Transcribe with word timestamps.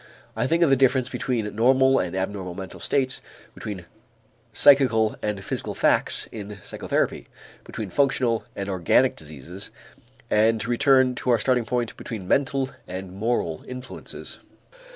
I 0.35 0.47
think 0.47 0.63
of 0.63 0.71
the 0.71 0.75
difference 0.75 1.09
between 1.09 1.55
normal 1.55 1.99
and 1.99 2.15
abnormal 2.15 2.55
mental 2.55 2.79
states, 2.79 3.21
between 3.53 3.85
psychical 4.51 5.15
and 5.21 5.45
physical 5.45 5.75
facts 5.75 6.27
in 6.31 6.57
psychotherapy, 6.63 7.27
between 7.65 7.91
functional 7.91 8.43
and 8.55 8.67
organic 8.67 9.15
diseases, 9.15 9.69
and 10.27 10.59
to 10.59 10.71
return 10.71 11.13
to 11.17 11.29
our 11.29 11.37
starting 11.37 11.65
point, 11.65 11.95
between 11.97 12.27
mental 12.27 12.71
and 12.87 13.11
moral 13.11 13.63
influences. 13.67 14.39